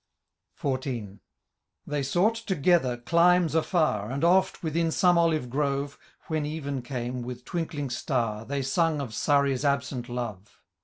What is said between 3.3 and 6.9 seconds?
afiir. And oft, within some olive grove. When even